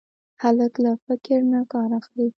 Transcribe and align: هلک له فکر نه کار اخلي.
هلک 0.41 0.73
له 0.83 0.91
فکر 1.05 1.39
نه 1.53 1.61
کار 1.71 1.89
اخلي. 1.99 2.27